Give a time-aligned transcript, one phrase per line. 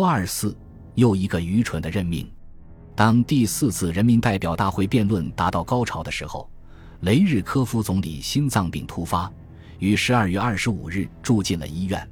[0.00, 0.56] 幺二四，
[0.94, 2.26] 又一个愚蠢的任命。
[2.96, 6.50] 当第四次人民代表大会辩论达到高潮的时候，
[7.00, 9.30] 雷日科夫总理心脏病突发，
[9.78, 12.08] 于十二月二十五日住进了医院。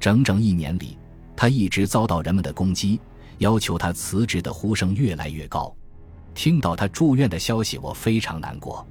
[0.00, 0.98] 整整一年里，
[1.36, 3.00] 他一直遭到人们的攻击，
[3.38, 5.72] 要求他辞职的呼声越来越高。
[6.34, 8.84] 听到他住院的消息，我非常难过。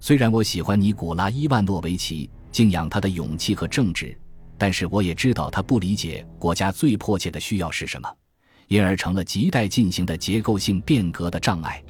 [0.00, 4.16] 虽然我喜欢尼古拉伊万诺维奇，敬仰他的勇气和正直，
[4.64, 8.08] 但是我也知道他不理解国家最迫切的需要是什么。
[8.68, 11.84] 因而成了亟待进行的结构性变革的障碍。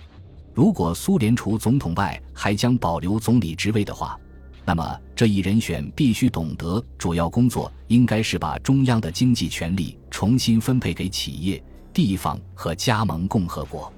[0.53, 4.19] 如果苏联除总统外还将保留总理职位的话，
[4.65, 11.63] 那么这一人选必须懂得，主要工作应该是把中央的经济权力重新分配给企业、
[11.93, 13.93] 地方和加盟共和国。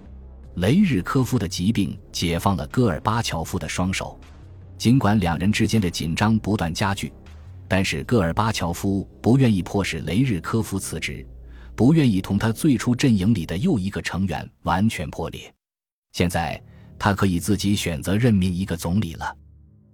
[0.56, 4.20] 雷日科夫的疾病解放了戈尔巴乔夫的双手，
[4.76, 7.10] 尽管两人之间的紧张不断加剧，
[7.68, 11.26] 但是戈尔巴乔夫不愿意迫使雷日科夫辞职。
[11.74, 15.52] 不愿意同他最初阵营里的又一个成员完全破裂。
[16.12, 16.58] 现在
[16.98, 19.36] 他可以自己选择任命一个总理了。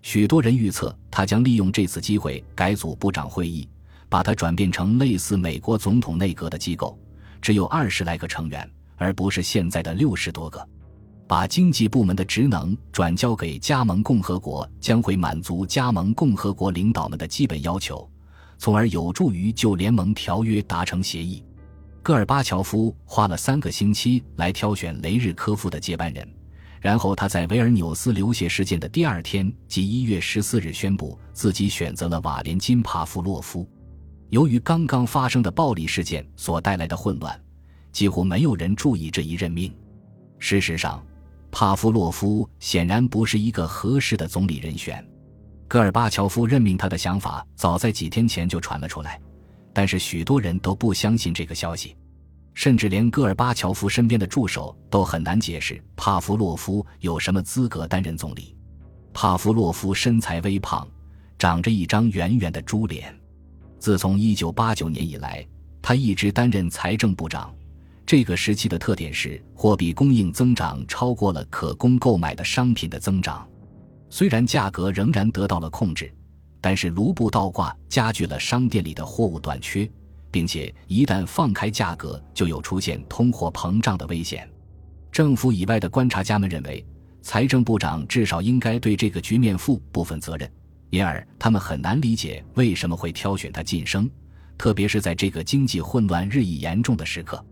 [0.01, 3.69] 许多人预测他将利用这次机会改组部长会议，
[4.09, 6.97] 把它转变成类似美国总统内阁的机构，
[7.41, 10.69] 只有二十来个成员，而不是现在的六十多个。
[11.33, 18.07] 把经济部门的职能转交给加盟共和国，将会满足加盟共和国领导们的基本要求，
[18.59, 21.43] 从而有助于就联盟条约达成协议。
[22.03, 26.29] 戈尔巴乔夫花了三个星期来挑选雷日科夫的接班人，
[26.83, 33.67] 然后他在维尔纽斯流血事件的第二天，即一月十四日，宣布自己选择了瓦连金·帕夫洛夫。
[34.29, 37.41] 由于刚刚发生的暴力事件所带来的混乱，
[37.91, 39.75] 几乎没有人注意这一任命。
[40.39, 41.03] 事实上，
[41.53, 45.07] 帕夫洛夫显然不是一个合适的总理人选。
[45.69, 49.21] 戈尔巴乔夫任命他的想法早在几天前就传了出来。
[49.75, 51.97] 但是许多人都不相信这个消息，
[52.53, 58.55] 甚至连戈尔巴乔夫身边的助手都很难解释帕夫洛夫有什么资格担任总理。
[59.15, 60.87] 帕夫洛夫身材微胖，
[61.39, 63.15] 长着一张圆圆的猪脸。
[63.79, 65.47] 自从1989年以来，
[65.81, 67.55] 他一直担任财政部长。
[68.13, 73.49] 这个时期的特点是货币供应增长超过了可供购买的商品的增长，
[74.11, 76.13] 虽然价格仍然得到了控制。
[76.61, 79.91] 但是卢布倒挂加剧了商店里的货物短缺，
[80.31, 84.47] 并且一旦放开价格，就有出现通货膨胀的危险。
[85.11, 86.85] 政府以外的观察家们认为，
[87.23, 90.53] 财政部长至少应该对这个局面负部分责任，
[90.91, 94.07] 因而他们很难理解为什么会挑选他晋升，
[94.59, 97.43] 特别是在这个经济混乱日益严重的时刻。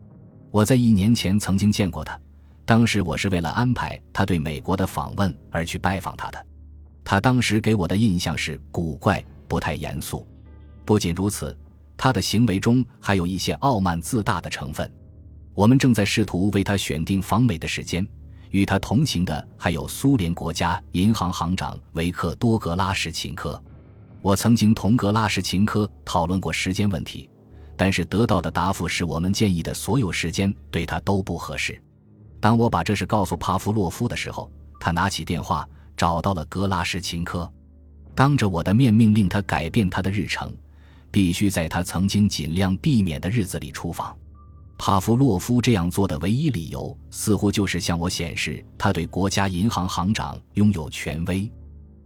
[0.50, 2.18] 我在一年前曾经见过他，
[2.64, 6.46] 当时我是为了安排他对美国的访问而去拜访他的。
[7.04, 10.26] 他当时给我的印象是古怪、不太严肃。
[10.84, 11.56] 不仅如此，
[11.96, 14.90] 他的行为中还有一些傲慢自大的成分。
[15.54, 18.06] 我们正在试图为他选定访美的时间。
[18.50, 23.62] 与他同行的还有苏联国家银行行长维克多·格拉什琴科。
[24.20, 27.30] 我曾经同格拉什琴科讨论过时间问题，
[27.80, 31.80] 但是得到的答复是我们建议的所有时间对他都不合适。
[32.38, 35.66] 当我把这事告诉帕夫洛夫的时候，他拿起电话。
[35.96, 37.50] 找到了格拉什琴科，
[38.14, 40.50] 当着我的面命令他改变他的日程，
[41.10, 44.16] 必须在他曾经尽量避免的日子里出访。
[44.78, 51.50] 帕夫洛夫这样做的唯一理由，似乎就是向我显示他对国家银行行长拥有权威。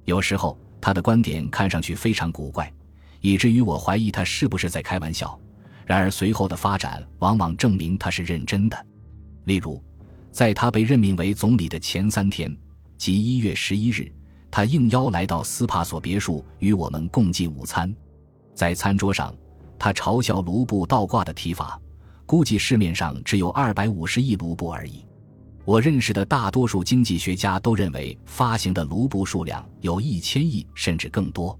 [0.06, 2.72] 有时候他的观点看上去非常古怪，
[3.20, 5.38] 以至于我怀疑他是不是在开玩笑。
[5.86, 8.86] 然而随后的发展往往证明他是认真的。
[9.44, 9.82] 例如，
[10.30, 12.54] 在他被任命为总理的前三天。
[12.96, 14.10] 即一月十一日，
[14.50, 17.94] 他应邀来到斯帕索别墅与我们共进午餐。
[18.54, 19.34] 在餐桌上，
[19.78, 21.78] 他嘲笑卢布倒挂的提法，
[22.24, 25.04] 估计市面上只有二百五十亿卢布而已。
[25.64, 31.58] 我认识的大多数经济学家都认为发行的卢布数量有一千亿甚至更多。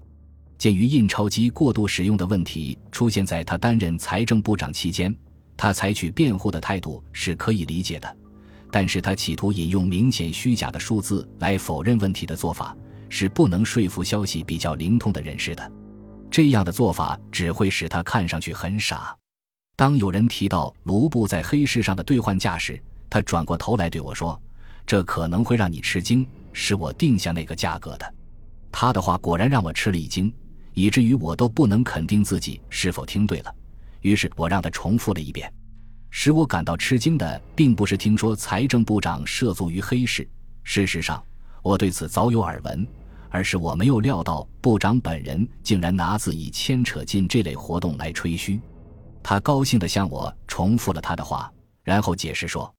[0.65, 5.15] 鉴于印钞机过度使用的问题出现在他担任财政部长期间，
[5.55, 8.17] 他采取辩护的态度是可以理解的。
[8.71, 12.75] 但是他企图引用明显虚假的数字来否认问题的做法，
[13.09, 15.71] 是不能说服消息比较灵通的人士的。
[16.31, 19.15] 这样的做法只会使他看上去很傻。
[19.75, 24.41] 当有人提到卢布在黑市上的兑换价时，他转过头来对我说
[24.83, 28.13] ：“这可能会让你吃惊，是我定下那个价格的。”
[28.73, 30.33] 他的话果然让我吃了一惊，
[30.75, 33.55] 以至于我都不能肯定自己是否听对了。
[34.01, 35.51] 于是我让他重复了一遍。
[36.11, 40.25] 使我感到吃惊的，并不是听说财政部长涉足于黑市，
[40.63, 41.21] 事实上，
[41.61, 42.87] 我对此早有耳闻，
[43.29, 48.61] 而是我没有料到部长本人竟然拿自己牵扯进这类活动来吹嘘。
[49.21, 51.51] 他高兴地向我重复了他的话，
[51.83, 52.73] 然后解释说，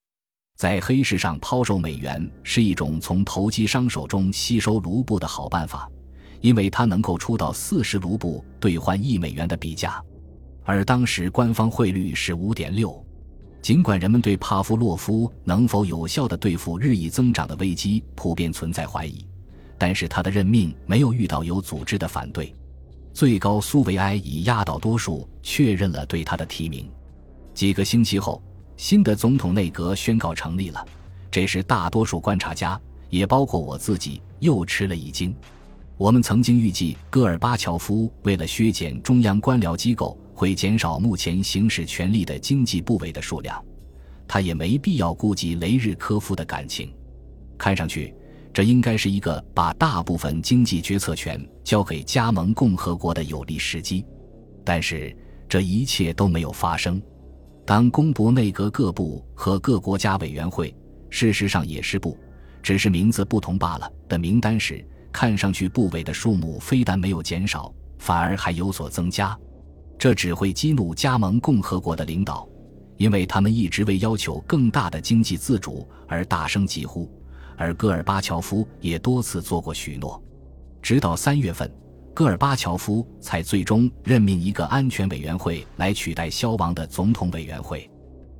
[0.57, 5.91] 在黑市上抛售美元是一种从投机商手中吸收卢布的好办法，
[6.41, 10.03] 因为它能够出到四十卢布兑换一美元的比价，
[10.65, 13.05] 而当时官方汇率是五点六。
[13.63, 19.27] 尽管人们对帕夫洛夫能否有效地对付日益增长的危机普遍存在怀疑，
[19.77, 22.55] 但是他的任命没有遇到有组织的反对。
[23.13, 26.89] 最高苏维埃以压倒多数确认了对他的提名。
[27.55, 28.41] 几个星期后，
[28.77, 30.87] 新的总统内阁宣告成立了。
[31.31, 32.81] 这时，大多数观察家，
[33.11, 35.35] 也包括我自己，又吃了一惊。
[35.99, 43.65] 我们曾经预计，戈尔巴乔夫为了削减中央官僚机构，会减少目前行使权力的经济部委的数量。
[44.29, 46.93] 他也没必要顾及雷日科夫的感情。
[47.59, 48.15] 看上去。
[48.53, 54.03] 这应该是一个把大部分经济决策权交给加盟共和国的有利时机，
[54.65, 55.15] 但是
[55.47, 56.99] 这一切都没有发生。
[57.67, 60.75] 当公布内阁各部和各国家委员会
[61.11, 62.19] （事实上也是部，
[62.63, 64.83] 只是名字不同罢了）的名单时，
[65.17, 69.35] 看上去部委的数目非但没有减少，反而还有所增加。
[69.99, 72.47] 这只会激怒加盟共和国的领导，
[72.99, 77.11] 因为他们一直为要求更大的经济自主而大声疾呼。
[77.57, 80.23] 而戈尔巴乔夫也多次做过许诺，
[80.83, 81.75] 直到三月份，
[82.13, 87.91] 戈尔巴乔夫才最终任命一个安全委员会来取代消亡的总统委员会。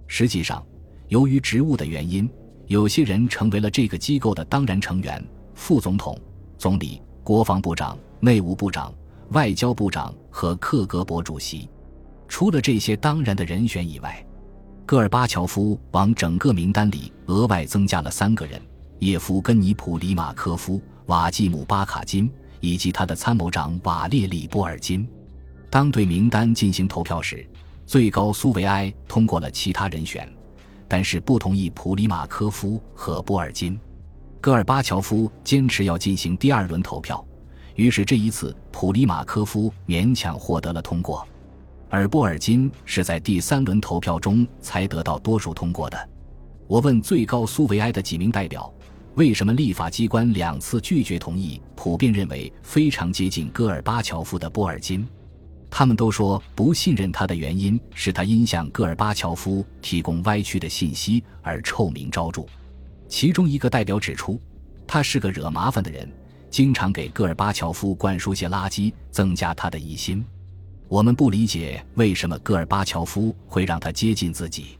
[0.07, 0.63] 实际上，
[1.09, 2.29] 由于职务的原因，
[2.67, 6.21] 有些人成为了这个机构的当然成员：副总统、
[6.59, 8.93] 总理、国防部长、内务部长、
[9.31, 11.69] 外交部长和克格勃主席。
[12.29, 14.25] 除了这些当然的人选以外，
[14.85, 18.61] 戈尔巴乔夫往整个名单里额外增加了三个人。
[19.01, 22.31] 叶夫根尼普里马科夫、瓦季姆巴卡金
[22.61, 25.07] 以及他的参谋长瓦列里波尔金。
[25.69, 27.47] 当对名单进行投票时，
[27.85, 30.27] 最高苏维埃通过了其他人选，
[30.89, 33.79] 但是不同意普里马科夫和波尔金。
[34.47, 37.27] 戈尔巴乔夫坚持要进行第二轮投票，
[37.75, 41.27] 于是这一次普里马科夫勉强获得了通过，
[41.91, 46.09] 而波尔金是在第三轮投票中才得到多数通过的。
[46.69, 48.73] 我问最高苏维埃的几名代表。
[49.17, 55.05] 为什么立法机关两次拒绝同意普遍认为非常接近戈尔巴乔夫的波尔金？
[55.69, 62.47] 他们都说不信任他的原因是他因向戈尔巴乔夫提供歪曲的信息而臭名昭著。
[63.09, 64.41] 其中一个代表指出，
[64.87, 66.11] 他是个惹麻烦的人，
[66.51, 70.25] 经常给戈尔巴乔夫灌输些垃圾，增加他的疑心。
[70.89, 74.79] 我们不理解为什么戈尔巴乔夫会让他接近自己。